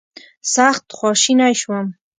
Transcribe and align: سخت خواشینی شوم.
سخت 0.53 0.85
خواشینی 0.97 1.53
شوم. 1.61 1.85